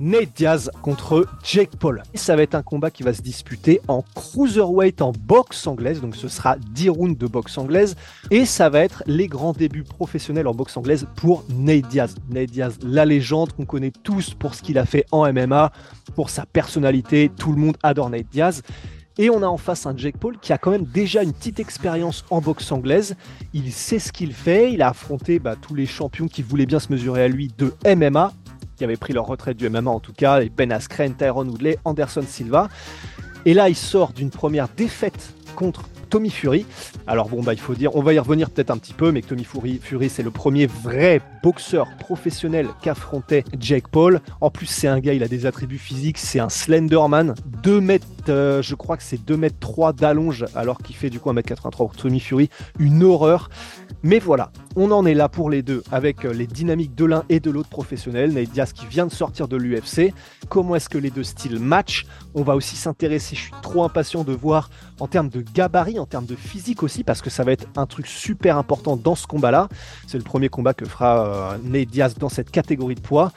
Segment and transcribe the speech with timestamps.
[0.00, 2.02] Nate Diaz contre Jake Paul.
[2.14, 6.16] Ça va être un combat qui va se disputer en cruiserweight en boxe anglaise, donc
[6.16, 7.96] ce sera 10 rounds de boxe anglaise,
[8.30, 12.14] et ça va être les grands débuts professionnels en boxe anglaise pour Nate Diaz.
[12.30, 15.70] Nate Diaz, la légende qu'on connaît tous pour ce qu'il a fait en MMA,
[16.14, 18.62] pour sa personnalité, tout le monde adore Nate Diaz.
[19.18, 21.60] Et on a en face un Jake Paul qui a quand même déjà une petite
[21.60, 23.16] expérience en boxe anglaise.
[23.52, 24.72] Il sait ce qu'il fait.
[24.72, 27.74] Il a affronté bah, tous les champions qui voulaient bien se mesurer à lui de
[27.84, 28.32] MMA,
[28.80, 32.24] qui avaient pris leur retraite du MMA en tout cas, Ben Askren, Tyrone Woodley, Anderson
[32.26, 32.70] Silva.
[33.44, 36.64] Et là, il sort d'une première défaite contre Tommy Fury.
[37.06, 39.20] Alors bon, bah il faut dire, on va y revenir peut-être un petit peu, mais
[39.20, 44.22] Tommy Fury, Fury c'est le premier vrai boxeur professionnel qu'affrontait Jake Paul.
[44.40, 48.06] En plus, c'est un gars, il a des attributs physiques, c'est un Slenderman, 2 mètres,
[48.30, 51.34] euh, je crois que c'est 2 mètres 3 d'allonge, alors qu'il fait du coup 1
[51.34, 53.50] mètre 83 pour Tommy Fury, une horreur.
[54.02, 57.24] Mais voilà, on en est là pour les deux, avec euh, les dynamiques de l'un
[57.28, 58.32] et de l'autre professionnel.
[58.32, 60.14] Nate Diaz qui vient de sortir de l'UFC.
[60.48, 64.24] Comment est-ce que les deux styles matchent On va aussi s'intéresser, je suis trop impatient
[64.24, 67.52] de voir en termes de gabarit, en termes de physique aussi, parce que ça va
[67.52, 69.68] être un truc super important dans ce combat-là.
[70.06, 73.32] C'est le premier combat que fera euh, Diaz dans cette catégorie de poids.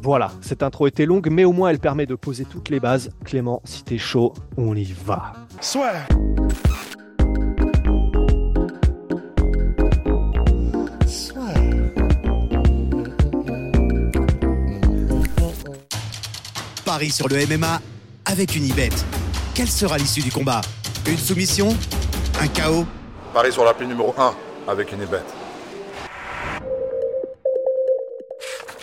[0.00, 3.10] Voilà, cette intro était longue, mais au moins elle permet de poser toutes les bases.
[3.24, 5.32] Clément, si t'es chaud, on y va.
[5.60, 6.06] Soit.
[16.98, 17.80] Paris sur le MMA
[18.24, 18.88] avec une ibet.
[19.54, 20.62] Quelle sera l'issue du combat?
[21.06, 21.68] Une soumission?
[22.40, 22.86] Un chaos?
[23.32, 24.34] Paris sur l'appli numéro 1
[24.66, 25.32] avec une bête.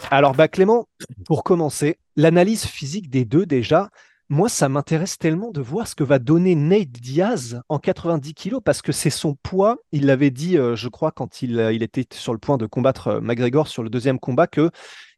[0.09, 0.87] Alors bah Clément,
[1.25, 3.89] pour commencer, l'analyse physique des deux déjà,
[4.29, 8.61] moi ça m'intéresse tellement de voir ce que va donner Nate Diaz en 90 kilos
[8.63, 9.79] parce que c'est son poids.
[9.91, 12.65] Il l'avait dit, euh, je crois, quand il, euh, il était sur le point de
[12.65, 14.71] combattre euh, McGregor sur le deuxième combat, que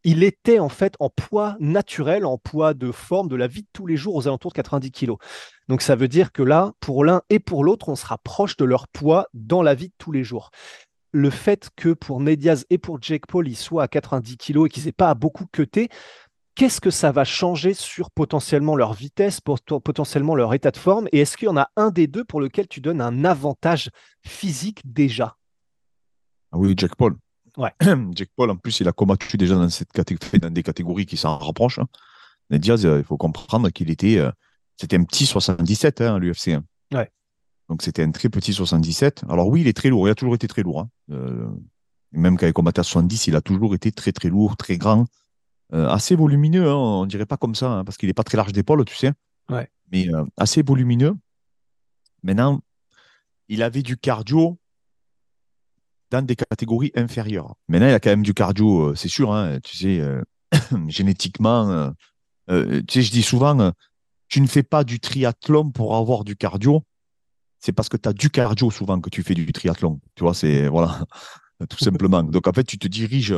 [0.03, 3.67] il était en fait en poids naturel, en poids de forme de la vie de
[3.73, 5.17] tous les jours aux alentours de 90 kilos.
[5.67, 8.65] Donc ça veut dire que là, pour l'un et pour l'autre, on se rapproche de
[8.65, 10.51] leur poids dans la vie de tous les jours.
[11.11, 14.67] Le fait que pour Nate Diaz et pour Jake Paul, ils soient à 90 kilos
[14.67, 15.89] et qu'ils n'aient pas à beaucoup cuté,
[16.55, 21.07] qu'est-ce que ça va changer sur potentiellement leur vitesse, potentiellement leur état de forme?
[21.11, 23.89] Et est-ce qu'il y en a un des deux pour lequel tu donnes un avantage
[24.25, 25.37] physique déjà?
[26.51, 27.15] Ah oui, Jack Paul.
[27.57, 27.71] Ouais.
[28.15, 31.17] Jack Paul, en plus, il a combattu déjà dans, cette catégorie, dans des catégories qui
[31.17, 31.79] s'en rapprochent.
[31.79, 31.87] Hein.
[32.51, 34.17] Diaz, euh, il faut comprendre qu'il était.
[34.17, 34.31] euh,
[34.79, 36.49] c'était un petit 77 hein, à l'UFC.
[36.49, 36.63] hein.
[36.93, 37.11] Ouais.
[37.67, 39.23] Donc c'était un très petit 77.
[39.27, 40.07] Alors oui, il est très lourd.
[40.07, 40.81] Il a toujours été très lourd.
[40.81, 40.89] hein.
[41.11, 41.47] Euh,
[42.13, 45.05] même quand il combattait à 70, il a toujours été très très lourd, très grand,
[45.73, 46.71] euh, assez volumineux.
[46.71, 49.11] On dirait pas comme ça, parce qu'il n'est pas très large d'épaule, tu sais.
[49.49, 49.69] Ouais.
[49.91, 50.07] Mais
[50.37, 51.15] assez volumineux.
[52.23, 52.61] Maintenant,
[53.49, 54.57] il avait du cardio
[56.11, 57.55] dans des catégories inférieures.
[57.67, 60.21] Maintenant, il a quand même du cardio, euh, c'est sûr, hein, tu sais, euh,
[60.87, 61.91] génétiquement.
[62.49, 63.71] euh, tu sais, je dis souvent,
[64.29, 66.83] tu ne fais pas du triathlon pour avoir du cardio.
[67.59, 69.99] C'est parce que tu as du cardio souvent que tu fais du triathlon.
[70.15, 71.03] Tu vois, c'est voilà,
[71.69, 72.23] tout simplement.
[72.23, 73.35] Donc en fait, tu te diriges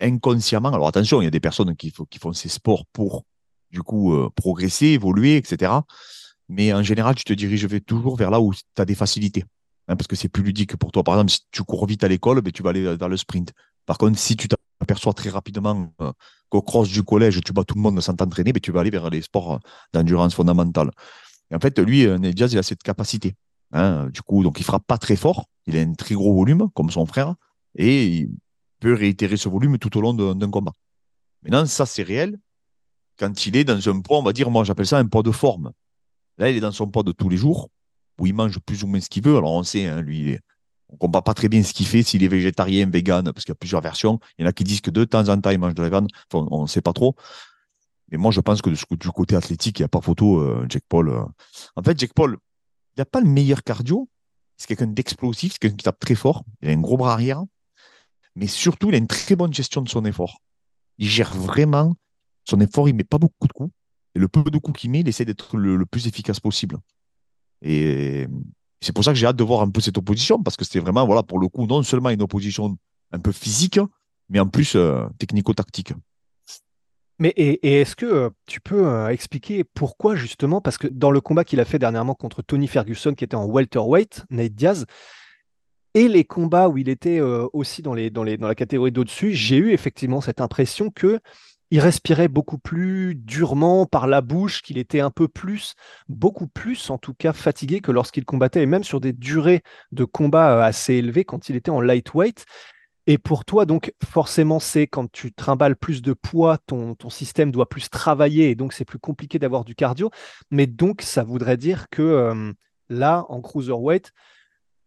[0.00, 0.72] inconsciemment.
[0.72, 3.24] Alors attention, il y a des personnes qui, font- ces sports pour
[3.70, 5.72] du coup progresser, évoluer, etc.
[6.48, 9.44] Mais en général, tu te diriges toujours vers là où tu as des facilités.
[9.88, 11.02] Hein, parce que c'est plus ludique pour toi.
[11.02, 13.52] Par exemple, si tu cours vite à l'école, ben, tu vas aller vers le sprint.
[13.86, 16.12] Par contre, si tu t'aperçois très rapidement euh,
[16.48, 18.90] qu'au cross du collège, tu bats tout le monde sans t'entraîner, ben, tu vas aller
[18.90, 19.58] vers les sports euh,
[19.92, 20.90] d'endurance fondamentale.
[21.52, 23.34] En fait, lui, euh, Nate Diaz, il a cette capacité.
[23.72, 24.08] hein.
[24.12, 25.46] du coup, donc il frappe pas très fort.
[25.66, 27.34] Il a un très gros volume, comme son frère,
[27.76, 28.30] et il
[28.80, 30.72] peut réitérer ce volume tout au long d'un combat.
[31.42, 32.38] Maintenant, ça, c'est réel
[33.18, 35.30] quand il est dans un poids, on va dire, moi, j'appelle ça un poids de
[35.30, 35.72] forme.
[36.38, 37.70] Là, il est dans son poids de tous les jours,
[38.20, 39.36] où il mange plus ou moins ce qu'il veut.
[39.36, 40.38] Alors, on sait, hein, lui,
[40.88, 43.50] on ne comprend pas très bien ce qu'il fait, s'il est végétarien, vegan, parce qu'il
[43.50, 44.20] y a plusieurs versions.
[44.38, 45.90] Il y en a qui disent que de temps en temps, il mange de la
[45.90, 46.08] viande.
[46.32, 47.16] On ne sait pas trop.
[48.10, 50.84] Mais moi, je pense que du côté athlétique, il n'y a pas photo, euh, Jack
[50.88, 51.08] Paul.
[51.08, 51.24] euh.
[51.74, 52.36] En fait, Jack Paul,
[52.96, 54.08] il n'a pas le meilleur cardio.
[54.56, 56.44] C'est quelqu'un d'explosif, c'est quelqu'un qui tape très fort.
[56.62, 57.42] Il a un gros bras arrière.
[58.36, 60.38] Mais surtout, il a une très bonne gestion de son effort.
[60.98, 61.94] Il gère vraiment
[62.44, 63.72] son effort, il ne met pas beaucoup de coups.
[64.14, 66.78] Et le peu de coups qu'il met, il essaie d'être le plus efficace possible.
[67.62, 68.26] Et
[68.80, 70.80] c'est pour ça que j'ai hâte de voir un peu cette opposition, parce que c'était
[70.80, 72.76] vraiment, voilà, pour le coup, non seulement une opposition
[73.12, 73.80] un peu physique,
[74.28, 75.92] mais en plus euh, technico-tactique.
[77.18, 81.44] Mais est-ce que euh, tu peux euh, expliquer pourquoi justement Parce que dans le combat
[81.44, 84.84] qu'il a fait dernièrement contre Tony Ferguson, qui était en welterweight, Nate Diaz,
[85.94, 89.32] et les combats où il était aussi dans, les, dans, les, dans la catégorie d'au-dessus,
[89.32, 91.20] j'ai eu effectivement cette impression que
[91.70, 95.74] il respirait beaucoup plus durement par la bouche, qu'il était un peu plus,
[96.08, 99.62] beaucoup plus en tout cas fatigué que lorsqu'il combattait, et même sur des durées
[99.92, 102.44] de combat euh, assez élevées quand il était en lightweight.
[103.06, 107.68] Et pour toi, donc, forcément, c'est quand tu trimbales plus de poids, ton, système doit
[107.68, 110.10] plus travailler et donc c'est plus compliqué d'avoir du cardio.
[110.50, 112.52] Mais donc, ça voudrait dire que euh,
[112.88, 114.12] là, en cruiserweight,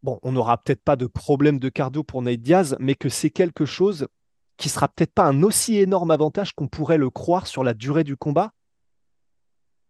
[0.02, 3.30] bon, on n'aura peut-être pas de problème de cardio pour Nate Diaz, mais que c'est
[3.30, 4.08] quelque chose
[4.58, 8.04] qui sera peut-être pas un aussi énorme avantage qu'on pourrait le croire sur la durée
[8.04, 8.52] du combat?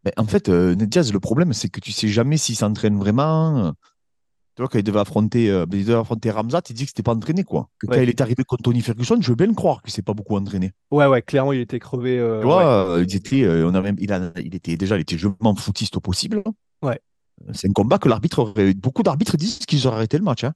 [0.05, 3.73] Mais En fait, euh, Diaz, le problème, c'est que tu sais jamais s'il s'entraîne vraiment.
[4.57, 7.03] Tu vois, quand il devait affronter, euh, il devait affronter Ramzat, il dit que c'était
[7.03, 7.69] pas entraîné, quoi.
[7.77, 10.01] Que quand il est arrivé contre Tony Ferguson, je veux bien le croire que c'est
[10.01, 10.71] pas beaucoup entraîné.
[10.89, 12.17] Ouais, ouais, clairement, il était crevé.
[12.17, 15.15] Euh, tu vois, il, était, euh, on avait, il, a, il, était déjà, il était
[15.15, 16.41] je m'en foutiste au possible.
[16.81, 16.99] Ouais.
[17.53, 18.73] C'est un combat que l'arbitre aurait.
[18.73, 20.43] Beaucoup d'arbitres disent qu'ils auraient arrêté le match.
[20.43, 20.53] Hein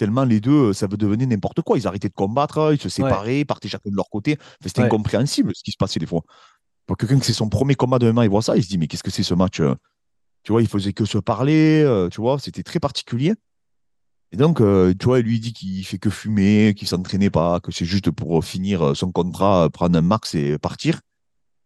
[0.00, 1.76] tellement les deux, ça devenir n'importe quoi.
[1.76, 4.38] Ils arrêtaient de combattre, ils se séparaient, partaient chacun de leur côté.
[4.64, 6.22] C'était incompréhensible ce qui se passait des fois.
[6.98, 8.86] Quelqu'un que c'est son premier combat de MMA, il voit ça, il se dit mais
[8.86, 9.74] qu'est-ce que c'est ce match euh?
[10.42, 13.34] Tu vois, il faisait que se parler, euh, tu vois, c'était très particulier.
[14.32, 17.60] Et donc, euh, tu vois, il lui dit qu'il fait que fumer, qu'il s'entraînait pas,
[17.60, 21.00] que c'est juste pour finir son contrat, prendre un max et partir.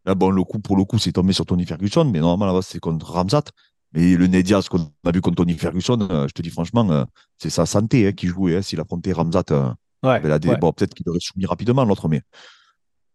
[0.07, 2.63] Là, bon, le coup, pour le coup, c'est tombé sur Tony Ferguson, mais normalement, là-bas,
[2.63, 3.45] c'est contre Ramzat.
[3.95, 7.05] Mais le Nedias qu'on a vu contre Tony Ferguson, euh, je te dis franchement, euh,
[7.39, 8.57] c'est sa santé hein, qui jouait.
[8.57, 12.09] Hein, S'il affrontait Ramzat, euh, peut-être qu'il aurait soumis rapidement l'autre.
[12.09, 12.23] Mais...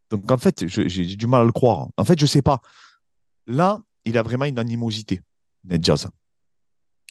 [0.09, 1.89] Donc en fait, j'ai du mal à le croire.
[1.97, 2.61] En fait, je ne sais pas.
[3.45, 5.21] Là, il a vraiment une animosité,
[5.65, 6.07] Nedias,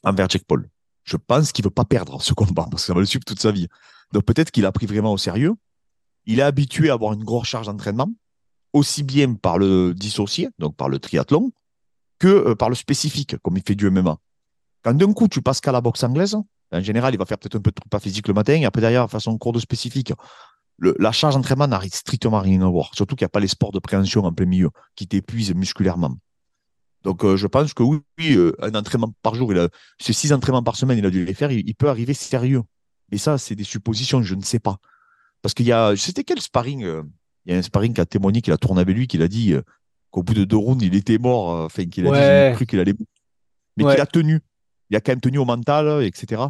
[0.02, 0.68] envers Jack Paul.
[1.04, 3.24] Je pense qu'il ne veut pas perdre ce combat parce que ça va le suivre
[3.24, 3.68] toute sa vie.
[4.12, 5.54] Donc peut-être qu'il a pris vraiment au sérieux.
[6.24, 8.10] Il est habitué à avoir une grosse charge d'entraînement,
[8.72, 11.52] aussi bien par le dissocié, donc par le triathlon,
[12.18, 14.18] que euh, par le spécifique, comme il fait du MMA.
[14.82, 16.36] Quand d'un coup, tu passes qu'à la boxe anglaise,
[16.70, 18.80] en général, il va faire peut-être un peu de pas physique le matin, et après
[18.80, 20.12] derrière, faire son cours de spécifique.
[20.78, 22.90] la charge d'entraînement n'a strictement rien à voir.
[22.94, 26.16] Surtout qu'il n'y a pas les sports de préhension en plein milieu qui t'épuisent musculairement.
[27.04, 29.52] Donc, euh, je pense que oui, euh, un entraînement par jour,
[29.98, 32.62] ces six entraînements par semaine, il a dû les faire, il, peut arriver sérieux.
[33.10, 34.78] Mais ça, c'est des suppositions, je ne sais pas.
[35.40, 36.80] Parce qu'il y a, c'était quel sparring
[37.46, 39.28] Il y a un sparring qui a témoigné, qu'il a tourné avec lui, qu'il a
[39.28, 39.54] dit
[40.10, 42.94] qu'au bout de deux rounds, il était mort, euh, enfin, qu'il a cru qu'il allait.
[43.76, 44.40] Mais qu'il a tenu.
[44.90, 46.42] Il a quand même tenu au mental, etc.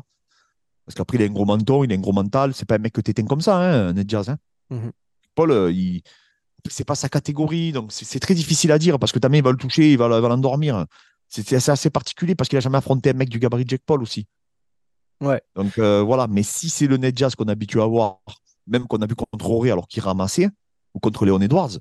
[0.88, 2.54] Parce qu'après, il a un gros menton, il a un gros mental.
[2.54, 4.30] C'est pas un mec que t'éteins comme ça, hein, Ned Jazz.
[4.30, 4.38] Hein.
[4.70, 4.92] Mhm.
[5.34, 6.02] Paul, euh, il...
[6.70, 9.42] c'est pas sa catégorie, donc c'est très difficile à dire parce que ta main, il
[9.42, 10.86] va le toucher, il va l'endormir.
[11.28, 14.02] C'est assez, assez, particulier parce qu'il a jamais affronté un mec du gabarit Jack Paul
[14.02, 14.26] aussi.
[15.20, 15.42] Ouais.
[15.56, 18.20] Donc euh, voilà, mais si c'est le Ned Jazz qu'on a habitué à voir,
[18.66, 20.48] même qu'on a vu contre Rory alors qu'il ramassait,
[20.94, 21.78] ou contre Léon Edwards,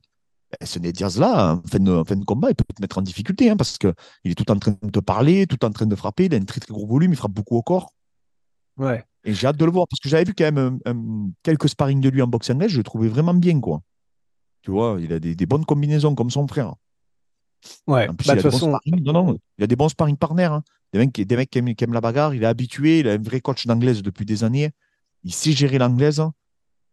[0.63, 3.77] ce Ned Diaz-là, en fin, de, combat, il peut te mettre en difficulté hein, parce
[3.77, 3.93] qu'il
[4.25, 6.25] est tout en train de te parler, tout en train de frapper.
[6.25, 7.91] Il a un très très gros volume, il frappe beaucoup au corps.
[8.77, 9.03] Ouais.
[9.23, 10.79] Et j'ai hâte de le voir parce que j'avais vu quand même
[11.43, 13.59] quelques sparring de lui en boxe anglaise, je le trouvais vraiment bien.
[13.59, 13.81] quoi.
[14.61, 16.75] Tu vois, il a des, bonnes combinaisons comme son frère.
[17.87, 18.77] Ouais, bah, il, a façon...
[18.85, 20.45] non, non, il a des bons sparring partners.
[20.45, 20.63] Hein.
[20.93, 23.41] Des mecs, des mecs qui, aiment, la bagarre, il est habitué, il a un vrai
[23.41, 24.71] coach d'anglaise depuis des années.
[25.23, 26.21] Il sait gérer l'anglaise.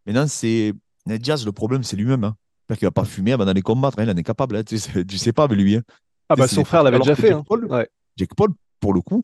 [0.07, 0.73] Maintenant, c'est
[1.07, 2.25] Ned Diaz, le problème, c'est lui-même.
[2.25, 2.37] Hein.
[2.65, 3.99] J'espère qu'il va pas fumer avant d'aller combattre.
[3.99, 4.57] Hein, il en est capable.
[4.57, 5.77] Hein, tu, sais, pas avec lui.
[5.77, 5.83] Hein.
[6.31, 7.29] Ah bah son frère l'avait déjà fait.
[7.29, 9.23] Jack Paul, Jake Paul, pour le coup,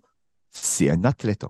[0.51, 1.47] c'est un athlète.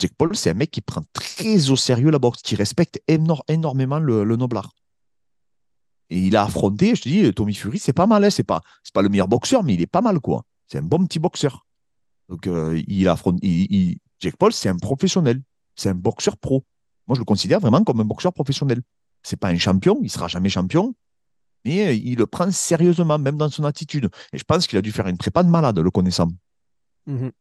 [0.00, 4.00] Jake Paul, c'est un mec qui prend très au sérieux la boxe, qui respecte énormément
[4.00, 4.72] le, le noblard.
[6.10, 8.24] Et il a affronté, je te dis, Tommy Fury, c'est pas mal.
[8.24, 8.60] Hein, c'est pas,
[8.92, 10.42] pas le meilleur boxeur, mais il est pas mal, quoi.
[10.66, 11.64] C'est un bon petit boxeur.
[12.28, 13.38] Donc, euh, il affronte.
[13.42, 15.40] Il, Jake Paul, c'est un professionnel.
[15.76, 16.64] C'est un boxeur pro.
[17.06, 18.82] Moi, je le considère vraiment comme un boxeur professionnel
[19.26, 20.94] c'est pas un champion, il sera jamais champion,
[21.64, 24.08] mais il le prend sérieusement, même dans son attitude.
[24.32, 26.28] Et je pense qu'il a dû faire une prépa de malade, le connaissant.
[27.06, 27.32] Mhm.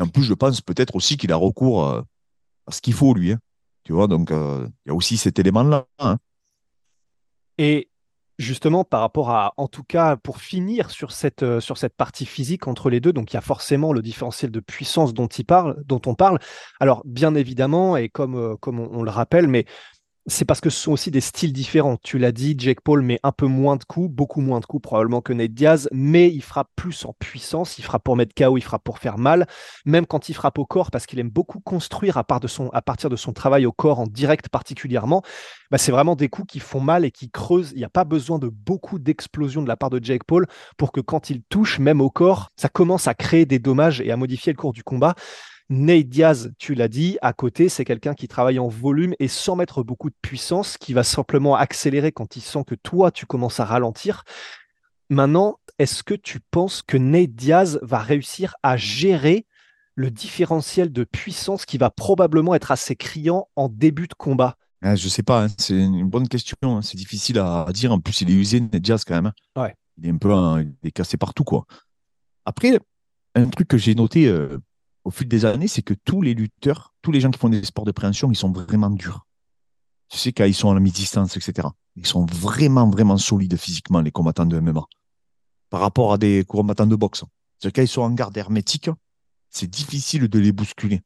[0.00, 2.02] En plus, je pense peut-être aussi qu'il a recours euh,
[2.68, 3.32] à ce qu'il faut, lui.
[3.32, 3.40] Hein.
[3.82, 5.86] Tu vois, donc euh, il y a aussi cet élément-là.
[5.98, 6.18] Hein.
[7.58, 7.90] Et
[8.38, 12.24] justement, par rapport à, en tout cas, pour finir sur cette, euh, sur cette partie
[12.24, 15.44] physique entre les deux, donc il y a forcément le différentiel de puissance dont, il
[15.44, 16.38] parle, dont on parle.
[16.78, 19.66] Alors, bien évidemment, et comme, comme on le rappelle, mais
[20.26, 21.96] c'est parce que ce sont aussi des styles différents.
[22.02, 24.82] Tu l'as dit, Jake Paul met un peu moins de coups, beaucoup moins de coups
[24.82, 28.56] probablement que Nate Diaz, mais il frappe plus en puissance, il frappe pour mettre KO,
[28.56, 29.46] il frappe pour faire mal,
[29.84, 33.32] même quand il frappe au corps, parce qu'il aime beaucoup construire à, partir de son
[33.32, 35.22] travail au corps en direct particulièrement.
[35.70, 37.72] Bah, c'est vraiment des coups qui font mal et qui creusent.
[37.72, 40.92] Il n'y a pas besoin de beaucoup d'explosions de la part de Jake Paul pour
[40.92, 44.16] que quand il touche, même au corps, ça commence à créer des dommages et à
[44.16, 45.14] modifier le cours du combat.
[45.72, 49.56] Nate Diaz, tu l'as dit, à côté, c'est quelqu'un qui travaille en volume et sans
[49.56, 53.58] mettre beaucoup de puissance, qui va simplement accélérer quand il sent que toi, tu commences
[53.58, 54.24] à ralentir.
[55.08, 59.46] Maintenant, est-ce que tu penses que Nate Diaz va réussir à gérer
[59.94, 64.56] le différentiel de puissance qui va probablement être assez criant en début de combat?
[64.82, 65.48] Ah, Je sais pas, hein.
[65.56, 66.56] c'est une bonne question.
[66.64, 66.82] Hein.
[66.82, 67.92] C'est difficile à dire.
[67.92, 69.32] En plus, il est usé, Nate Diaz, quand même.
[69.56, 69.62] Hein.
[69.62, 69.74] Ouais.
[69.96, 70.30] Il est un peu
[70.82, 71.44] il est cassé partout.
[71.44, 71.64] quoi.
[72.44, 72.78] Après,
[73.34, 74.58] un truc que j'ai noté euh,
[75.04, 77.64] au fil des années, c'est que tous les lutteurs, tous les gens qui font des
[77.64, 79.26] sports de préhension, ils sont vraiment durs.
[80.08, 81.68] Tu sais, quand ils sont à la mi-distance, etc.
[81.96, 84.84] Ils sont vraiment, vraiment solides physiquement, les combattants de MMA,
[85.70, 87.24] par rapport à des combattants de boxe.
[87.58, 88.90] C'est-à-dire, quand ils sont en garde hermétique,
[89.50, 91.02] c'est difficile de les bousculer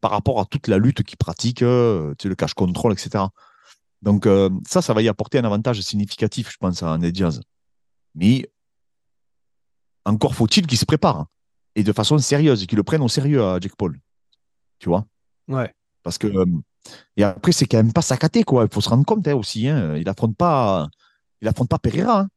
[0.00, 3.24] par rapport à toute la lutte qu'ils pratiquent, euh, tu sais, le cash control, etc.
[4.02, 7.40] Donc, euh, ça, ça va y apporter un avantage significatif, je pense, à Ned Diaz.
[8.14, 8.50] Mais
[10.04, 11.26] encore faut-il qu'ils se préparent
[11.80, 13.98] et de façon sérieuse, qu'ils le prennent au sérieux à Jack Paul.
[14.78, 15.06] Tu vois?
[15.48, 15.72] Ouais.
[16.02, 16.26] Parce que.
[16.26, 16.46] Euh,
[17.16, 18.64] et après, c'est quand même pas sacaté, quoi.
[18.64, 19.66] Il faut se rendre compte hein, aussi.
[19.68, 19.96] Hein.
[19.96, 20.88] Il affronte pas.
[21.40, 22.20] Il affronte pas Pereira.
[22.20, 22.28] Hein.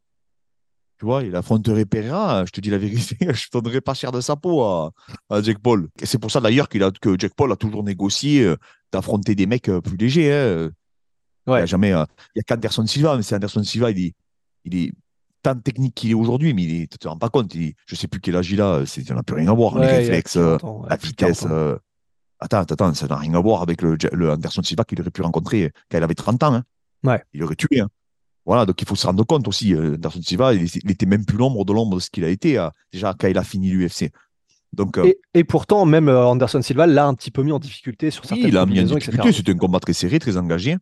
[0.98, 4.22] Tu vois, il affronterait Pereira, je te dis la vérité, je donnerais pas cher de
[4.22, 4.92] sa peau à,
[5.30, 5.90] à Jack Paul.
[6.02, 8.56] Et c'est pour ça d'ailleurs qu'il a, que Jack Paul a toujours négocié euh,
[8.92, 10.32] d'affronter des mecs euh, plus légers.
[11.46, 11.56] Ouais.
[11.56, 11.90] Il n'y a jamais.
[11.90, 14.14] il y a qu'Anderson Silva, mais c'est Anderson Silva, il est,
[14.64, 14.94] il est
[15.44, 17.54] tant technique qu'il est aujourd'hui, mais il tu te rends pas compte.
[17.54, 19.78] Il, je sais plus quel âge il a, ça n'a plus rien à voir.
[19.78, 21.46] les réflexes, la vitesse.
[21.50, 21.78] Euh,
[22.40, 25.22] attends, attends, ça n'a rien à voir avec le, le Anderson Silva qu'il aurait pu
[25.22, 26.54] rencontrer quand il avait 30 ans.
[26.56, 26.64] Hein.
[27.04, 27.22] Ouais.
[27.34, 27.82] Il aurait tué.
[27.82, 27.90] Hein.
[28.46, 29.74] Voilà, donc il faut se rendre compte aussi.
[29.74, 32.58] Euh, Anderson Silva, il, était même plus l'ombre de l'ombre de ce qu'il a été
[32.58, 34.12] euh, déjà quand il a fini l'UFC.
[34.74, 38.26] Donc, et, et, pourtant, même Anderson Silva l'a un petit peu mis en difficulté sur
[38.26, 39.32] certaines oui, il a mis en difficulté.
[39.32, 40.78] C'était un combat très serré, très engagé.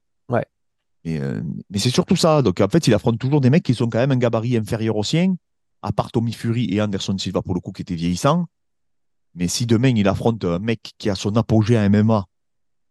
[1.08, 2.42] Euh, mais c'est surtout ça.
[2.42, 4.96] Donc en fait, il affronte toujours des mecs qui sont quand même un gabarit inférieur
[4.96, 5.36] au sien,
[5.82, 8.46] à part Tommy Fury et Anderson Silva pour le coup qui était vieillissant.
[9.36, 12.26] Mais si demain il affronte un mec qui a son apogée à MMA,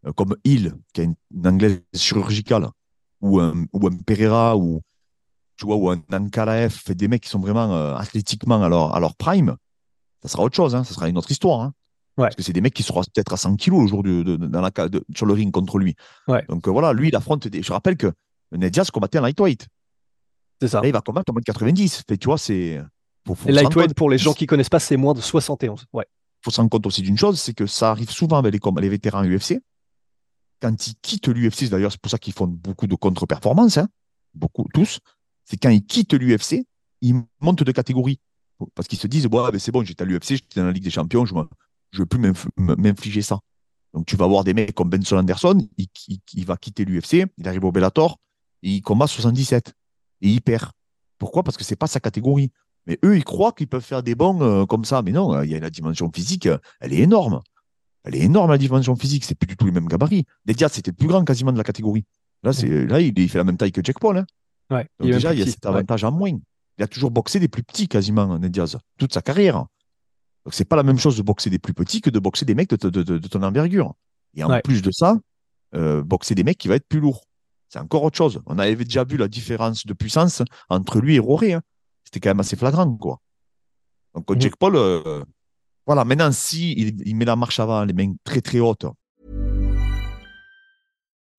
[0.07, 1.15] euh, comme Hill, qui a une,
[1.45, 2.69] anglaise chirurgicale,
[3.21, 4.81] ou un, ou un Pereira, ou,
[5.55, 8.99] tu vois, ou un Ankalaev, des mecs qui sont vraiment euh, athlétiquement à leur, à
[8.99, 9.55] leur prime,
[10.23, 11.61] ça sera autre chose, hein, ça sera une autre histoire.
[11.61, 11.73] Hein.
[12.15, 14.71] Parce que c'est des mecs qui seront peut-être à 100 kilos aujourd'hui dans la,
[15.15, 15.95] sur le ring contre lui.
[16.49, 17.63] Donc euh, voilà, lui, il affronte des.
[17.63, 18.11] Je rappelle que
[18.51, 19.67] Ned Diaz combattait en lightweight.
[20.61, 20.81] C'est ça.
[20.81, 22.03] Là, il va combattre en moins de 90.
[22.07, 22.81] tu vois, c'est.
[23.45, 25.85] Et lightweight, pour les gens qui ne connaissent pas, c'est moins de 71.
[25.93, 26.05] Ouais.
[26.09, 28.81] Il faut se rendre compte aussi d'une chose, c'est que ça arrive souvent avec les,
[28.81, 29.59] les vétérans UFC.
[30.59, 33.87] Quand ils quittent l'UFC, d'ailleurs, c'est pour ça qu'ils font beaucoup de contre-performances, hein,
[34.33, 34.99] beaucoup, tous.
[35.45, 36.65] C'est quand ils quittent l'UFC,
[37.01, 38.19] ils montent de catégorie.
[38.75, 40.91] Parce qu'ils se disent, ben, c'est bon, j'étais à l'UFC, j'étais dans la Ligue des
[40.91, 41.33] Champions, je
[41.91, 43.39] je ne veux plus m'infliger ça.
[43.93, 47.65] Donc tu vas voir des mecs comme Benson Anderson, il, va quitter l'UFC, il arrive
[47.65, 48.19] au Bellator,
[48.61, 49.73] il combat 77
[50.21, 50.71] et il perd.
[51.17, 51.43] Pourquoi?
[51.43, 52.51] Parce que c'est pas sa catégorie.
[52.87, 55.03] Mais eux, ils croient qu'ils peuvent faire des bons euh, comme ça.
[55.03, 56.47] Mais non, il y a la dimension physique,
[56.79, 57.41] elle est énorme.
[58.03, 60.25] Elle est énorme la dimension physique, c'est plus du tout les mêmes gabarits.
[60.45, 62.05] Dedia, c'était le plus grand quasiment de la catégorie.
[62.43, 64.17] Là, c'est là il, fait la même taille que Jack Paul.
[64.17, 64.25] Hein.
[64.71, 66.31] Ouais, Donc déjà, il y a cet avantage en moins.
[66.77, 69.65] Il a toujours boxé des plus petits quasiment, Ned Diaz, toute sa carrière.
[70.45, 72.55] Donc, c'est pas la même chose de boxer des plus petits que de boxer des
[72.55, 73.93] mecs de, ton envergure.
[74.35, 75.17] Et en plus de ça,
[75.75, 77.23] euh, boxer des mecs qui va être plus lourd.
[77.69, 78.41] C'est encore autre chose.
[78.47, 81.53] On avait déjà vu la différence de puissance entre lui et Roré.
[81.53, 81.61] Hein.
[82.03, 83.19] C'était quand même assez flagrant, quoi.
[84.15, 84.41] Donc, mmh.
[84.41, 85.23] Jack Paul, euh,
[85.85, 88.85] voilà, maintenant, si il, met la marche avant, les mains très très hautes.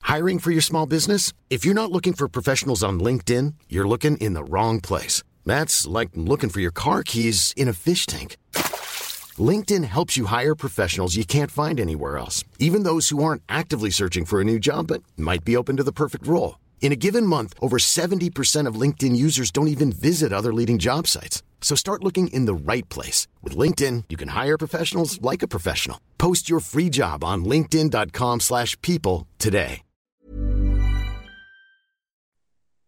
[0.08, 1.32] Hiring for your small business?
[1.50, 5.22] If you're not looking for professionals on LinkedIn, you're looking in the wrong place.
[5.44, 8.36] That's like looking for your car keys in a fish tank.
[9.38, 13.88] LinkedIn helps you hire professionals you can't find anywhere else, even those who aren't actively
[13.88, 16.58] searching for a new job but might be open to the perfect role.
[16.82, 21.06] In a given month, over 70% of LinkedIn users don't even visit other leading job
[21.06, 21.42] sites.
[21.62, 23.28] So start looking in the right place.
[23.40, 25.98] With LinkedIn, you can hire professionals like a professional.
[26.18, 29.82] Post your free job on linkedin.com slash people today.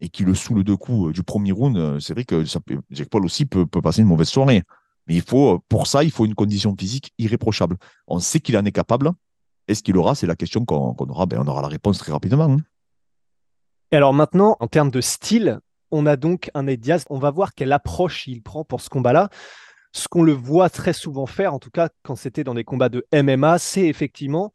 [0.01, 2.43] Et qui le sous le deux coups euh, du premier round, euh, c'est vrai que
[2.43, 2.59] ça
[2.91, 4.61] Jack Paul aussi peut, peut passer une mauvaise soirée.
[5.07, 7.77] Mais il faut, pour ça, il faut une condition physique irréprochable.
[8.07, 9.11] On sait qu'il en est capable.
[9.67, 10.15] Est-ce qu'il aura?
[10.15, 11.25] C'est la question qu'on aura.
[11.25, 12.45] Ben, on aura la réponse très rapidement.
[12.45, 12.57] Hein.
[13.91, 15.59] Et alors maintenant, en termes de style,
[15.91, 17.05] on a donc un Ned Diaz.
[17.09, 19.29] On va voir quelle approche il prend pour ce combat-là.
[19.93, 22.89] Ce qu'on le voit très souvent faire, en tout cas quand c'était dans des combats
[22.89, 24.51] de MMA, c'est effectivement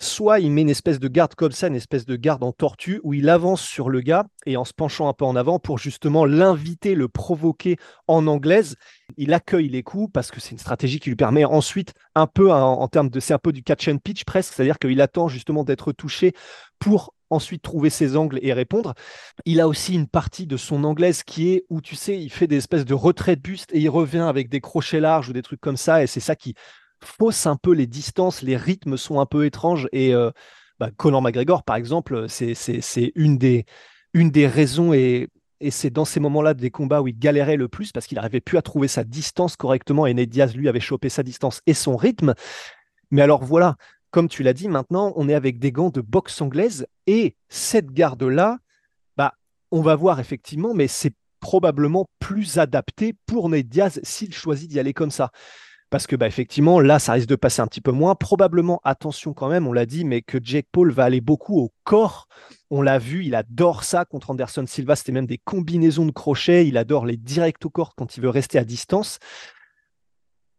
[0.00, 3.00] soit il met une espèce de garde comme ça, une espèce de garde en tortue,
[3.02, 5.78] où il avance sur le gars et en se penchant un peu en avant pour
[5.78, 7.76] justement l'inviter, le provoquer
[8.08, 8.76] en anglaise.
[9.18, 12.50] Il accueille les coups parce que c'est une stratégie qui lui permet ensuite un peu
[12.50, 15.64] en, termes de, c'est un peu du catch and pitch presque, c'est-à-dire qu'il attend justement
[15.64, 16.32] d'être touché
[16.78, 18.94] pour ensuite trouver ses angles et répondre.
[19.44, 22.46] Il a aussi une partie de son anglaise qui est où tu sais, il fait
[22.46, 25.42] des espèces de retrait de buste et il revient avec des crochets larges ou des
[25.42, 26.54] trucs comme ça et c'est ça qui
[27.02, 29.88] fausse un peu les distances, les rythmes sont un peu étranges.
[29.92, 30.30] Et euh,
[30.78, 33.66] bah, Conor McGregor, par exemple, c'est une des,
[34.14, 35.28] une des raisons et,
[35.60, 38.40] et c'est dans ces moments-là des combats où il galérait le plus parce qu'il n'arrivait
[38.40, 41.74] plus à trouver sa distance correctement et Ned Diaz, lui, avait chopé sa distance et
[41.74, 42.34] son rythme.
[43.10, 43.76] Mais alors voilà,
[44.10, 47.92] comme tu l'as dit, maintenant, on est avec des gants de boxe anglaise et cette
[47.92, 48.58] garde-là,
[49.16, 49.34] bah,
[49.70, 54.78] on va voir effectivement, mais c'est probablement plus adapté pour Ned Diaz s'il choisit d'y
[54.78, 55.30] aller comme ça.
[55.90, 58.14] Parce que bah, effectivement, là, ça risque de passer un petit peu moins.
[58.14, 61.72] Probablement, attention quand même, on l'a dit, mais que Jake Paul va aller beaucoup au
[61.82, 62.28] corps.
[62.70, 64.94] On l'a vu, il adore ça contre Anderson Silva.
[64.94, 66.66] C'était même des combinaisons de crochets.
[66.68, 69.18] Il adore les directs au corps quand il veut rester à distance.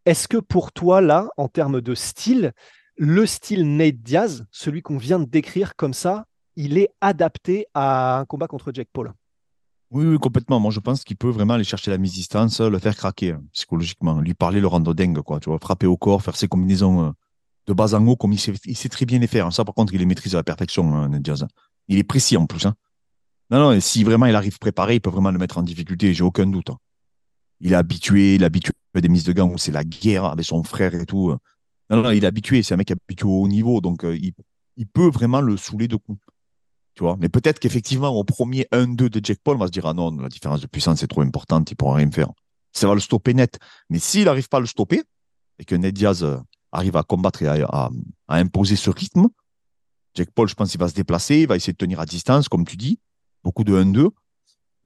[0.05, 2.51] Est-ce que pour toi, là, en termes de style,
[2.97, 6.25] le style Nate Diaz, celui qu'on vient de décrire comme ça,
[6.57, 9.13] il est adapté à un combat contre Jake Paul?
[9.91, 10.59] Oui, complètement.
[10.59, 14.21] Moi, je pense qu'il peut vraiment aller chercher la mise-distance, le faire craquer hein, psychologiquement,
[14.21, 15.39] lui parler, le rendre dingue, quoi.
[15.39, 17.11] Tu vois, frapper au corps, faire ses combinaisons euh,
[17.67, 19.51] de bas en haut, comme il sait, très bien les faire.
[19.51, 21.09] Ça, par contre, il les maîtrise à la perfection, hein.
[21.87, 22.65] Il est précis en plus.
[22.65, 22.75] Hein.
[23.49, 26.23] Non, non, si vraiment il arrive préparé, il peut vraiment le mettre en difficulté, j'ai
[26.23, 26.69] aucun doute.
[27.59, 30.23] Il est habitué, il est habitué à des mises de gants où c'est la guerre
[30.25, 31.35] avec son frère et tout.
[31.89, 34.31] Non, non, il est habitué, c'est un mec habitué au haut niveau, donc euh, il,
[34.77, 36.21] il peut vraiment le saouler de coups.
[36.95, 39.85] Tu vois Mais peut-être qu'effectivement, au premier 1-2 de Jack Paul, on va se dire
[39.85, 42.29] Ah non, la différence de puissance est trop importante, il ne pourra rien faire.
[42.73, 43.59] Ça va le stopper net.
[43.89, 45.03] Mais s'il n'arrive pas à le stopper,
[45.59, 46.37] et que Ned Diaz euh,
[46.71, 47.89] arrive à combattre et à,
[48.27, 49.27] imposer ce rythme,
[50.15, 52.49] Jack Paul, je pense qu'il va se déplacer, il va essayer de tenir à distance,
[52.49, 52.99] comme tu dis,
[53.43, 54.09] beaucoup de 1-2.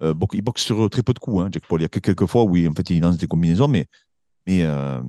[0.04, 1.80] Euh, il boxe sur très peu de coups, hein, Jack Paul.
[1.80, 3.88] Il y a que quelques fois où il, en fait, il lance des combinaisons, mais,
[4.46, 5.02] mais, euh,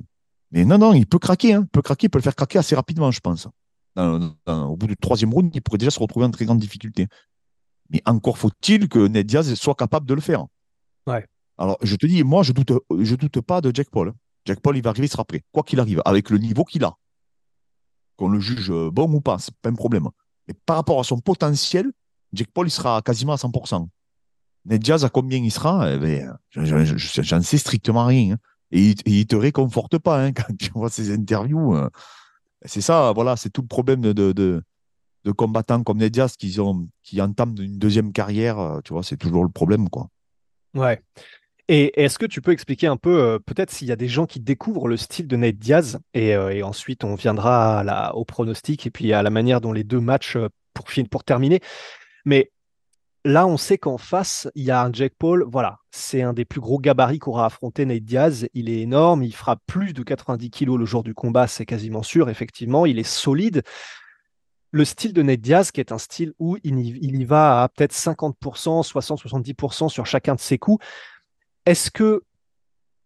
[0.51, 1.53] mais non, non, il peut craquer.
[1.53, 3.47] Hein, il peut craquer, il peut le faire craquer assez rapidement, je pense
[3.97, 7.07] au bout du troisième round, il pourrait déjà se retrouver en très grande difficulté.
[7.89, 10.45] Mais encore faut-il que Ned Diaz soit capable de le faire.
[11.05, 11.25] Ouais.
[11.57, 14.13] Alors, je te dis, moi, je doute, je doute pas de Jack Paul.
[14.45, 16.83] Jack Paul, il va arriver, il sera prêt, quoi qu'il arrive, avec le niveau qu'il
[16.83, 16.95] a.
[18.15, 20.07] Qu'on le juge bon ou pas, c'est pas un problème.
[20.47, 21.91] Mais par rapport à son potentiel,
[22.33, 23.87] Jack Paul, il sera quasiment à 100%.
[24.65, 28.33] Ned Diaz, à combien il sera eh ben, J'en sais strictement rien.
[28.33, 28.37] Hein.
[28.71, 31.73] Et il, ne te réconforte pas hein, quand tu vois ses interviews.
[31.73, 31.89] Hein.
[32.67, 36.57] C'est ça, voilà, c'est tout le problème de, de, de, combattants comme Nedias qui,
[37.03, 38.59] qui entament une deuxième carrière.
[38.59, 40.09] Euh, tu vois, c'est toujours le problème, quoi.
[40.73, 41.01] Ouais.
[41.69, 44.25] Et est-ce que tu peux expliquer un peu, euh, peut-être s'il y a des gens
[44.25, 48.85] qui découvrent le style de Nate Diaz, et, euh, et ensuite on viendra au pronostic
[48.85, 50.37] et puis à la manière dont les deux matchs
[50.73, 51.59] pour, pour terminer.
[52.25, 52.51] Mais
[53.27, 55.43] Là, on sait qu'en face, il y a un Jack Paul.
[55.45, 58.47] Voilà, c'est un des plus gros gabarits qu'aura affronté Nate Diaz.
[58.53, 62.03] Il est énorme, il fera plus de 90 kilos le jour du combat, c'est quasiment
[62.03, 62.85] sûr, effectivement.
[62.85, 63.63] Il est solide.
[64.71, 67.93] Le style de Nate Diaz, qui est un style où il y, va à peut-être
[67.93, 70.85] 50%, 60-70% sur chacun de ses coups.
[71.65, 72.23] Est-ce que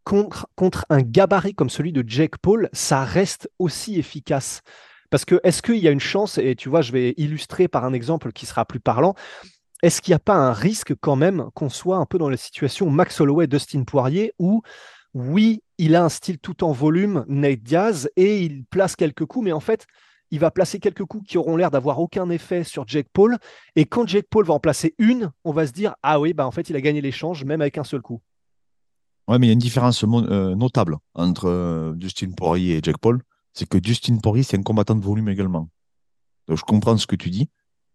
[0.04, 4.62] contre, contre un gabarit comme celui de Jack Paul, ça reste aussi efficace?
[5.10, 7.86] Parce que est-ce qu'il y a une chance, et tu vois, je vais illustrer par
[7.86, 9.16] un exemple qui sera plus parlant,
[9.82, 12.38] est-ce qu'il n'y a pas un risque quand même qu'on soit un peu dans la
[12.38, 14.62] situation Max Holloway, Dustin Poirier, où
[15.14, 19.46] oui, il a un style tout en volume, Nate Diaz, et il place quelques coups,
[19.46, 19.88] mais en fait,
[20.30, 23.38] il va placer quelques coups qui auront l'air d'avoir aucun effet sur Jake Paul.
[23.76, 26.48] Et quand Jake Paul va en placer une, on va se dire Ah oui, bah
[26.48, 28.22] en fait, il a gagné l'échange, même avec un seul coup.
[29.28, 31.96] Ouais, mais il y a une différence euh, notable entre euh,
[32.38, 33.22] Poirier et Jake Paul.
[33.54, 35.68] C'est que Dustin Poirier, c'est un combattant de volume également.
[36.48, 37.50] Donc je comprends ce que tu dis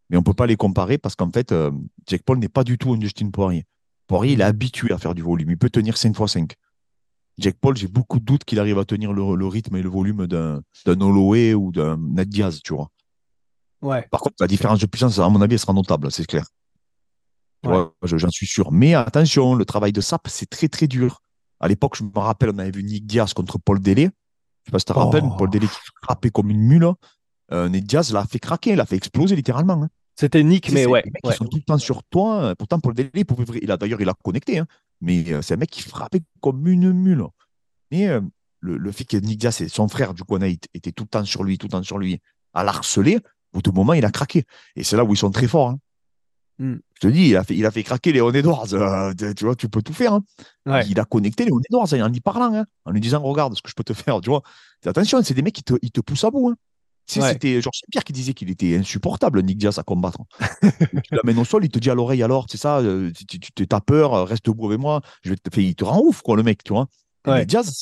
[0.09, 1.71] mais on ne peut pas les comparer parce qu'en fait, euh,
[2.07, 3.65] Jack Paul n'est pas du tout un Justin Poirier.
[4.07, 5.51] Poirier, il est habitué à faire du volume.
[5.51, 6.55] Il peut tenir 5 x 5.
[7.39, 10.27] Jack Paul, j'ai beaucoup de doutes qu'il arrive à tenir le, rythme et le volume
[10.27, 12.89] d'un Holloway ou d'un Ned Diaz, tu vois.
[13.83, 14.07] Ouais.
[14.11, 16.47] Par contre, la différence de puissance, à mon avis, elle sera notable, c'est clair.
[18.03, 18.73] J'en suis sûr.
[18.73, 21.21] Mais attention, le travail de SAP, c'est très, très dur.
[21.61, 24.03] À l'époque, je me rappelle, on avait vu Nick Diaz contre Paul Délé.
[24.03, 25.37] Je ne sais pas si tu te rappelles, oh.
[25.37, 26.93] Paul Délé qui frappait comme une mule
[27.53, 29.83] euh, Ned Diaz l'a fait craquer, l'a fait exploser littéralement.
[29.83, 29.89] Hein.
[30.19, 31.05] C'était Nick, mais ouais.
[31.25, 32.55] Ils sont tout le temps sur toi.
[32.57, 33.45] Pourtant, pour le délai, il pouvait...
[33.61, 34.59] il a d'ailleurs, il a connecté.
[34.59, 34.67] Hein.
[35.01, 37.25] Mais euh, c'est un mec qui frappait comme une mule.
[37.91, 38.21] Mais euh,
[38.61, 41.45] le, fait que Nick Diaz et son frère, du coup, était tout le temps sur
[41.45, 42.21] lui, tout le temps sur lui,
[42.55, 43.19] à l'harceler,
[43.53, 44.45] au bout moment, il a craqué.
[44.75, 45.69] Et c'est là où ils sont très forts.
[45.69, 45.79] Hein.
[46.59, 46.77] Hmm.
[46.95, 48.73] Je te dis, il a fait, il a fait craquer Léon Edwards.
[48.73, 50.19] Euh, tu vois, tu peux tout faire.
[50.89, 53.75] Il a connecté Léon Edwards en lui parlant, en lui disant Regarde ce que je
[53.75, 54.23] peux te faire.
[54.23, 54.43] Tu vois,
[54.87, 56.55] attention, c'est des mecs qui te, ils te poussent à bout.
[57.07, 60.19] C'était Georges Pierre qui disait qu'il était insupportable, Nick Diaz, à combattre.
[61.05, 63.67] tu l'amènes au sol, il te dit à l'oreille alors, c'est ça, euh, tu, tu
[63.71, 65.01] as peur, reste debout avec moi.
[65.23, 66.87] Je vais te, il te rend ouf, quoi, le mec, tu vois.
[67.45, 67.73] Diaz,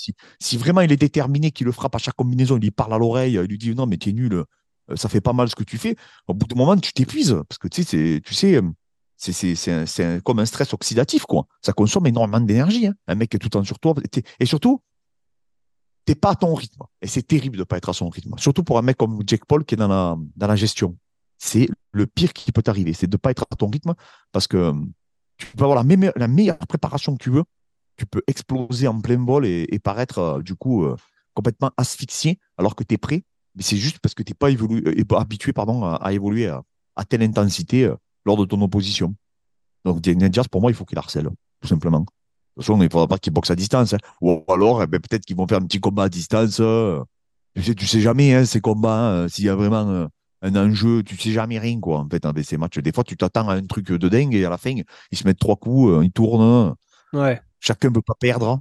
[0.40, 2.98] si, vraiment il est déterminé, qu'il le frappe à chaque combinaison, il lui parle à
[2.98, 5.54] l'oreille, il lui dit non, mais tu es nul, euh, ça fait pas mal ce
[5.54, 5.96] que tu fais.
[6.28, 8.60] Au bout d'un moment, tu t'épuises parce que tu sais, tu sais,
[9.16, 11.46] c'est comme un stress oxydatif, quoi.
[11.62, 12.86] Ça consomme énormément d'énergie.
[12.86, 12.94] Hein.
[13.06, 13.94] Un mec est tout le temps sur toi.
[14.40, 14.80] Et surtout,
[16.04, 16.82] t'es pas à ton rythme.
[17.02, 18.34] Et c'est terrible de pas être à son rythme.
[18.38, 20.96] Surtout pour un mec comme Jake Paul qui est dans la, dans la gestion.
[21.38, 22.92] C'est le pire qui peut t'arriver.
[22.92, 23.94] C'est de pas être à ton rythme
[24.32, 24.72] parce que
[25.36, 27.44] tu peux avoir la, meilleure, préparation que tu veux.
[27.96, 30.96] Tu peux exploser en plein vol et, paraître, euh, du coup, euh,
[31.32, 33.22] complètement asphyxié alors que tu es prêt.
[33.54, 37.22] Mais c'est juste parce que tu n'es euh, pas habitué pardon, à, évoluer à, telle
[37.22, 37.92] intensité
[38.24, 39.14] lors de ton opposition.
[39.84, 41.28] Donc, Diaz, pour moi, il faut qu'il harcèle,
[41.60, 42.04] tout simplement.
[42.56, 43.94] De toute façon, il ne faudra pas qu'il boxe à distance.
[43.94, 43.98] Hein.
[44.20, 46.58] Ou alors, eh ben, peut-être qu'ils vont faire un petit combat à distance.
[46.60, 47.02] Euh.
[47.56, 50.06] Tu sais, tu sais jamais, hein, ces combats, hein, s'il y a vraiment euh,
[50.42, 52.78] un enjeu, tu sais jamais rien, quoi, en fait, avec ces matchs.
[52.78, 54.74] Des fois, tu t'attends à un truc de dingue et à la fin,
[55.10, 56.74] ils se mettent trois coups, euh, ils tournent.
[57.12, 57.40] Ouais.
[57.58, 58.60] Chacun ne veut pas perdre.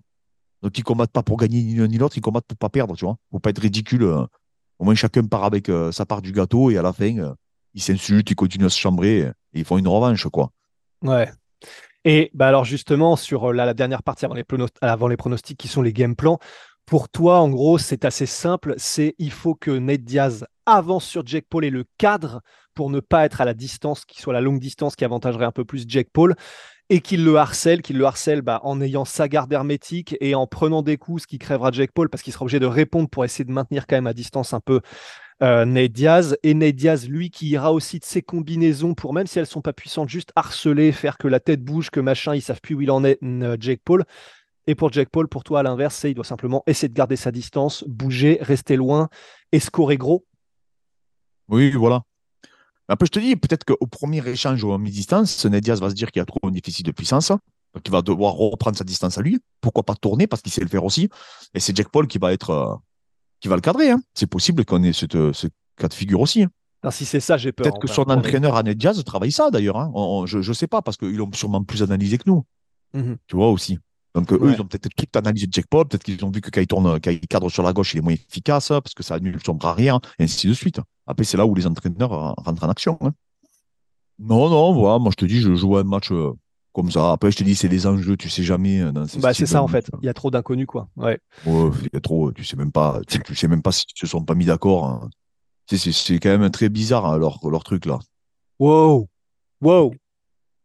[0.64, 2.96] Donc, ils combattent pas pour gagner ni l'un ni l'autre, ils combattent pour pas perdre,
[2.96, 3.18] tu vois.
[3.32, 4.04] Faut pas être ridicule.
[4.06, 7.36] Au moins, chacun part avec sa part du gâteau et à la fin,
[7.74, 10.52] ils s'insultent, ils continuent à se chambrer et ils font une revanche, quoi.
[11.02, 11.30] Ouais.
[12.06, 14.36] Et bah alors justement, sur euh, la, dernière partie avant
[15.08, 16.40] les, pronostics qui sont les game plans,
[16.86, 18.74] pour toi, en gros, c'est assez simple.
[18.78, 22.42] C'est il faut que Nate Diaz avance sur Jake Paul et le cadre
[22.74, 25.52] pour ne pas être à la distance, qui soit la longue distance qui avantagerait un
[25.52, 26.36] peu plus Jake Paul,
[26.90, 30.48] et qu'il le harcèle, qu'il le harcèle bah, en ayant sa garde hermétique et en
[30.48, 33.24] prenant des coups, ce qui crèvera Jake Paul parce qu'il sera obligé de répondre pour
[33.24, 34.82] essayer de maintenir quand même à distance un peu
[35.42, 36.38] euh, Nate Diaz.
[36.44, 39.62] Et Nate Diaz, lui, qui ira aussi de ses combinaisons pour, même si elles sont
[39.62, 42.82] pas puissantes, juste harceler, faire que la tête bouge, que machin, ils savent plus où
[42.82, 44.06] il en est, euh, Jake Paul.
[44.68, 47.16] Et pour Jake Paul, pour toi, à l'inverse, c'est il doit simplement essayer de garder
[47.16, 49.10] sa distance, bouger, rester loin
[49.52, 49.60] et
[49.98, 50.26] gros.
[51.50, 52.04] Oui, voilà.
[52.88, 56.12] Après, je te dis, peut-être qu'au premier échange au mi-distance, Ned Diaz va se dire
[56.12, 57.30] qu'il a trop un déficit de puissance.
[57.30, 59.40] Donc, il va devoir reprendre sa distance à lui.
[59.62, 61.10] Pourquoi pas tourner parce qu'il sait le faire aussi.
[61.54, 62.76] Et c'est Jack Paul qui va être, euh,
[63.44, 63.92] qui va le cadrer.
[63.92, 64.02] hein.
[64.14, 66.44] C'est possible qu'on ait cette- ce cas de figure aussi.
[66.44, 66.50] hein.
[66.82, 67.66] Alors, si c'est ça, j'ai peur.
[67.66, 69.78] Peut-être que son entraîneur Ned Diaz travaille ça d'ailleurs.
[69.78, 69.92] hein.
[69.94, 72.46] On- on- je ne sais pas parce qu'ils l'ont sûrement plus analysé que nous.
[72.94, 73.18] Mhm.
[73.28, 73.78] Tu vois aussi.
[74.16, 75.86] Donc, euh, eux, ils ont peut-être tout analysé Jack Paul.
[75.88, 77.98] Peut-être qu'ils ont vu que quand il tourne, quand il cadre sur la gauche, il
[77.98, 80.80] est moins efficace parce que ça annule son bras arrière, et ainsi de suite.
[81.06, 82.98] Après, c'est là où les entraîneurs euh, rentrent en action.
[84.20, 86.32] Non, non, voilà, moi je te dis, je joue un match euh,
[86.74, 87.12] comme ça.
[87.14, 88.82] Après, je te dis, c'est des enjeux, tu sais jamais.
[88.82, 89.90] euh, Dans ces Bah, c'est ça, en fait.
[89.92, 90.02] match.
[90.02, 90.88] Il y a trop d'inconnus, quoi.
[90.98, 91.20] Ouais.
[91.46, 93.86] Ouais, il y a trop, tu sais même pas, tu, tu sais même pas s'ils
[93.96, 94.86] se sont pas mis d'accord.
[94.86, 95.10] hein.
[95.70, 98.00] C'est- C'est c'est quand même très bizarre hein, leur, leur truc là.
[98.60, 99.08] Wow.
[99.62, 99.94] Wow.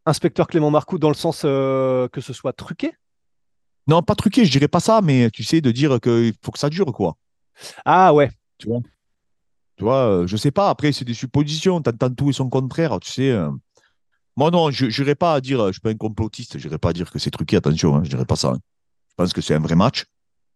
[0.06, 2.92] Inspecteur Clément Marcoux, dans le sens euh, que ce soit truqué?
[3.86, 6.58] Non, pas truqué, je dirais pas ça, mais tu sais, de dire qu'il faut que
[6.58, 7.16] ça dure, quoi.
[7.84, 8.30] Ah ouais.
[8.58, 8.80] Tu vois,
[9.76, 12.98] tu vois euh, je sais pas, après, c'est des suppositions, t'entends tout et son contraire,
[13.00, 13.30] tu sais.
[13.30, 13.50] euh.
[14.38, 16.78] Moi, non, je n'irai pas à dire, euh, je suis pas un complotiste, je n'irai
[16.78, 18.50] pas à dire que c'est truqué, attention, hein, je dirais pas ça.
[18.50, 18.58] hein.
[19.10, 20.04] Je pense que c'est un vrai match.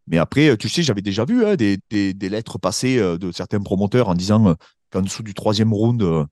[0.07, 3.19] Mais après, euh, tu sais, j'avais déjà vu hein, des, des- des lettres passées euh,
[3.19, 4.55] de certains promoteurs en disant
[4.93, 6.25] qu'en dessous du troisième round, euh,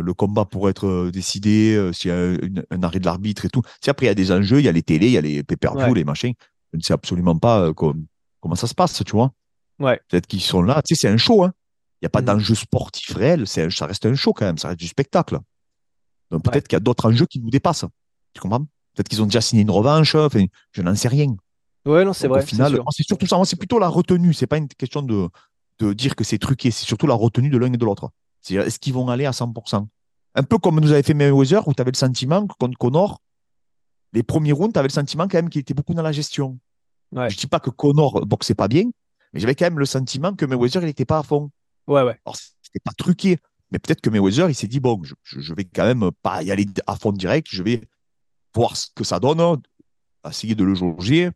[0.00, 3.50] le combat pourrait être décidé, euh, s'il y a une- un arrêt de l'arbitre et
[3.50, 3.60] tout.
[3.62, 5.18] Tu sais, après, il y a des enjeux, il y a les télés, il y
[5.18, 5.94] a les pay-per-view, Ouais.
[5.94, 6.32] les machins.
[6.72, 8.04] Je ne sais absolument pas euh, com-
[8.40, 9.32] comment ça se passe, tu vois.
[9.78, 10.00] Ouais.
[10.08, 10.80] Peut-être qu'ils sont là.
[10.82, 11.44] Tu sais, c'est un show.
[11.44, 11.52] Hein.
[12.00, 12.26] Il n'y a pas Mhm.
[12.26, 13.46] d'enjeu sportif réel.
[13.46, 14.56] C'est un- ça reste un show quand même.
[14.58, 15.38] Ça reste du spectacle.
[16.30, 16.52] Donc Ouais.
[16.52, 17.84] peut-être qu'il y a d'autres enjeux qui nous dépassent.
[18.34, 18.60] Tu comprends?
[18.94, 20.14] Peut-être qu'ils ont déjà signé une revanche.
[20.14, 21.34] Enfin, je n'en sais rien.
[21.86, 22.42] Ouais, non, c'est vrai.
[22.42, 23.40] Au final, c'est surtout ça.
[23.44, 24.34] C'est plutôt la retenue.
[24.34, 25.28] C'est pas une question de,
[25.78, 26.70] de dire que c'est truqué.
[26.70, 28.10] C'est surtout la retenue de l'un et de l'autre.
[28.40, 29.86] C'est est-ce qu'ils vont aller à 100%
[30.34, 33.20] Un peu comme nous avait fait Mayweather, où tu avais le sentiment que contre Connor,
[34.12, 36.58] les premiers rounds, tu avais le sentiment quand même qu'il était beaucoup dans la gestion.
[37.12, 37.30] Ouais.
[37.30, 38.84] Je dis pas que Connor boxait pas bien,
[39.32, 41.50] mais j'avais quand même le sentiment que Mayweather, il n'était pas à fond.
[41.86, 42.18] Ouais, ouais.
[42.24, 43.38] Alors, c'était pas truqué.
[43.70, 46.50] Mais peut-être que Mayweather, il s'est dit, bon, je, je, vais quand même pas y
[46.50, 47.82] aller à fond direct, je vais
[48.54, 49.60] voir ce que ça donne,
[50.28, 51.30] essayer de le jauger.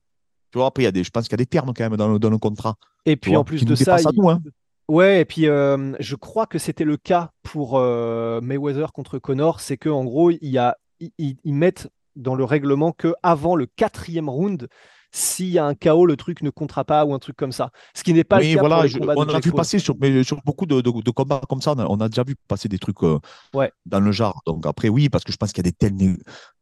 [0.51, 1.89] Tu vois, après, il y a des, je pense qu'il y a des termes quand
[1.89, 2.77] même dans le, dans le contrat.
[3.07, 4.41] Et puis vois, en plus de ça, il- nous, hein.
[4.89, 9.61] ouais, et puis euh, je crois que c'était le cas pour euh, Mayweather contre Connor,
[9.61, 10.77] c'est que en gros, il y a,
[11.19, 14.69] ils mettent dans le règlement que avant le quatrième round,
[15.17, 17.71] s'il y a un KO, le truc ne comptera pas ou un truc comme ça.
[17.95, 19.39] Ce qui n'est pas oui, le cas voilà, pour les je- combats on de a
[19.41, 22.25] vu passer sur, mais sur beaucoup de, de- de combats comme ça, on a, déjà
[22.25, 23.21] vu passer des trucs euh,
[23.55, 23.71] Ouais.
[23.87, 24.43] dans le genre.
[24.47, 26.17] Donc après, oui, parce que je pense qu'il y a des telles, né-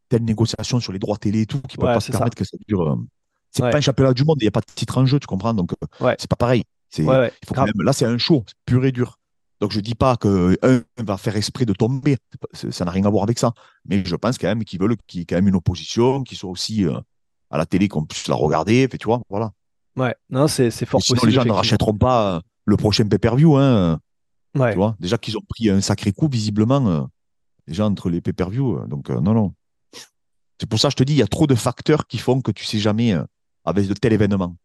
[0.09, 2.11] telles négociations sur les droits télé et tout qui ne peuvent Ouais, pas se c'est
[2.11, 2.19] ça.
[2.19, 2.81] permettre que ça dure.
[2.91, 2.95] euh,
[3.49, 3.71] c'est Ouais.
[3.71, 5.53] pas un championnat du monde, il n'y a pas de titre en jeu, tu comprends
[5.53, 6.63] Donc, euh, c'est pas pareil.
[6.97, 7.09] Il faut
[7.49, 7.71] quand grave.
[7.75, 9.17] même- là, c'est un show, pur et dur.
[9.61, 12.17] Donc, je dis pas que un va faire exprès de tomber.
[12.53, 13.53] Ça n'a rien à voir avec ça.
[13.85, 16.35] Mais je pense quand même qu'ils veulent qu'il y ait quand même une opposition, qui
[16.35, 16.99] soit aussi euh,
[17.53, 18.87] à la télé, qu'on puisse la regarder.
[18.89, 19.51] Fait, tu vois, voilà.
[19.95, 21.29] Ouais, non, c'est fort sinon, possible.
[21.29, 23.55] les gens ne rachèteront pas euh, le prochain pay-per-view.
[23.57, 23.99] Hein,
[24.55, 24.71] Ouais.
[24.71, 27.01] tu vois Déjà qu'ils ont pris un sacré coup, visiblement, euh,
[27.67, 28.77] déjà entre les pay-per-view.
[28.79, 29.53] euh, donc, euh, non, non.
[30.59, 32.41] C'est pour ça que je te dis, il y a trop de facteurs qui font
[32.41, 33.23] que tu sais jamais euh,
[33.65, 34.55] avec de tels événements.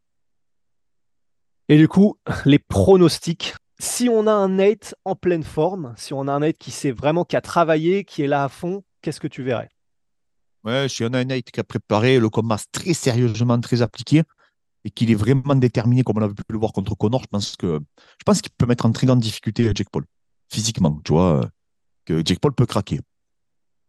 [1.69, 3.55] Et du coup, les pronostics.
[3.81, 6.91] Si on a un Nate en pleine forme, si on a un Nate qui sait
[6.91, 9.69] vraiment, qui a travaillé, qui est là à fond, qu'est-ce que tu verrais?
[10.65, 14.23] Ouais, a un Nate qui a préparé le combat très sérieusement, très appliqué,
[14.85, 17.57] et qu'il est vraiment déterminé, comme on a pu le voir contre Connor, je pense
[17.57, 17.81] que
[18.19, 20.05] je pense qu'il peut mettre en très grande difficulté Jake Paul,
[20.51, 21.49] physiquement, tu vois,
[22.05, 23.01] que Jake Paul peut craquer.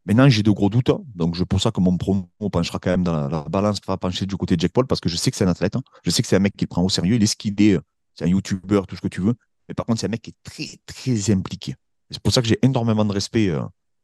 [0.05, 3.03] Maintenant, j'ai de gros doutes, donc c'est pour ça que mon promo penchera quand même
[3.03, 5.38] dans la, balance, va pencher du côté de Jake Paul, parce que je sais que
[5.38, 5.84] c'est un athlète, hein.
[6.03, 7.60] je sais que c'est un mec qui le prend au sérieux, il est ce qu'il
[7.62, 7.77] est,
[8.15, 9.36] c'est un YouTuber, tout ce que tu veux,
[9.67, 11.75] mais par contre, c'est un mec qui est très, très impliqué.
[12.10, 13.62] C'est pour ça que j'ai énormément de respect euh,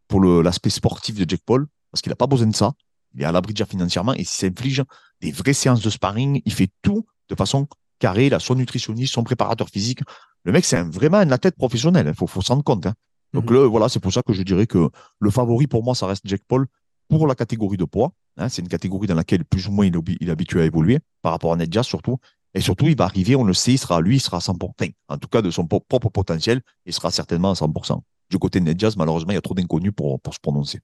[0.08, 2.74] pour l'aspect sportif de Jake Paul, parce qu'il n'a pas besoin de ça.
[3.14, 4.84] Il est à l'abri déjà financièrement et s'il s'inflige
[5.22, 8.26] des vraies séances de sparring, il fait tout de façon carrée.
[8.26, 10.02] Il a son nutritionniste, son préparateur physique.
[10.44, 12.06] Le mec, c'est vraiment un athlète professionnel.
[12.06, 12.28] Il hein.
[12.28, 12.86] faut, s'en rendre compte.
[12.86, 12.96] Hein.
[13.32, 13.64] Donc mhm.
[13.68, 16.44] voilà, c'est pour ça que je dirais que le favori pour moi, ça reste Jake
[16.46, 16.68] Paul
[17.08, 18.12] pour la catégorie de poids.
[18.36, 18.50] Hein.
[18.50, 21.54] c'est une catégorie dans laquelle plus ou moins il est, habitué à évoluer par rapport
[21.54, 22.18] à Nedja surtout.
[22.56, 24.92] Et surtout, il va arriver, on le sait, il sera, lui, il sera à 100%.
[25.08, 28.02] En tout cas, de son propre potentiel, il sera certainement à 100%.
[28.30, 30.82] Du côté de Nedjaz, malheureusement, il y a trop d'inconnus pour, pour se prononcer.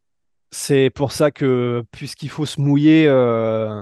[0.52, 3.82] C'est pour ça que, puisqu'il faut se mouiller, euh,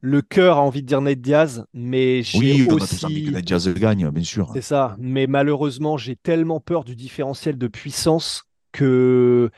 [0.00, 3.04] le cœur a envie de dire Ned Diaz, mais j'ai oui, aussi...
[3.04, 4.50] envie que Ned Diaz gagne, bien sûr.
[4.54, 4.96] C'est ça.
[4.98, 9.50] Mais malheureusement, j'ai tellement peur du différentiel de puissance que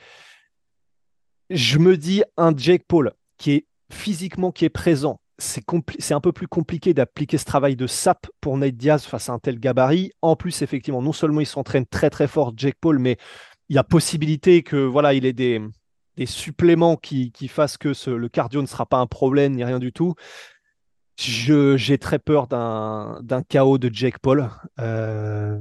[1.51, 5.21] je me dis un Jake Paul qui est physiquement qui est présent.
[5.39, 5.65] C'est,
[5.99, 9.33] c'est un peu plus compliqué d'appliquer ce travail de sap pour Nate Diaz face à
[9.33, 10.13] un tel gabarit.
[10.21, 13.17] En plus, effectivement, non seulement il s'entraîne très très fort, Jake Paul, mais
[13.71, 15.63] il y a possibilité que voilà, il ait des,
[16.17, 19.65] des suppléments qui, qui fassent que ce, le cardio ne sera pas un problème ni
[19.65, 20.15] rien du tout.
[21.17, 24.51] J'ai très peur d'un chaos de Jake Paul.
[24.81, 25.59] Euh,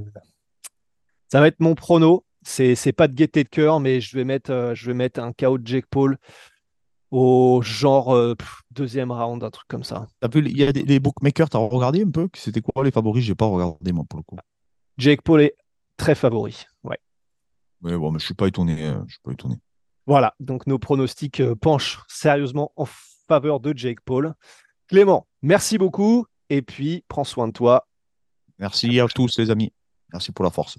[1.30, 2.24] ça va être mon prono.
[2.42, 5.32] C'est pas de gaieté de cœur, mais je vais mettre, euh, je vais mettre un
[5.32, 6.16] chaos de Jake Paul
[7.10, 8.34] au genre euh,
[8.70, 10.06] deuxième round, un truc comme ça.
[10.34, 12.28] Il y a des, bookmakers, tu as regardé un peu?
[12.34, 13.22] C'était quoi les favoris?
[13.22, 14.36] J'ai pas regardé moi pour le coup.
[14.96, 15.54] Jake Paul est
[15.96, 16.64] très favori.
[17.82, 18.84] Mais bon, mais je suis pas étonné.
[18.84, 19.56] Euh, je suis pas étonné.
[20.06, 22.86] Voilà, donc nos pronostics euh, penchent sérieusement en
[23.28, 24.34] faveur de Jake Paul.
[24.88, 27.86] Clément, merci beaucoup et puis prends soin de toi.
[28.58, 29.72] Merci à tous les amis.
[30.12, 30.78] Merci pour la force.